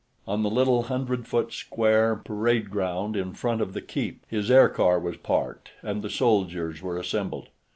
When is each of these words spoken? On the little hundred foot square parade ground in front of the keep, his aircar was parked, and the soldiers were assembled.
On 0.27 0.41
the 0.41 0.49
little 0.49 0.81
hundred 0.81 1.27
foot 1.27 1.53
square 1.53 2.15
parade 2.15 2.71
ground 2.71 3.15
in 3.15 3.33
front 3.33 3.61
of 3.61 3.73
the 3.73 3.81
keep, 3.81 4.25
his 4.27 4.49
aircar 4.49 4.99
was 4.99 5.15
parked, 5.17 5.73
and 5.83 6.01
the 6.01 6.09
soldiers 6.09 6.81
were 6.81 6.97
assembled. 6.97 7.49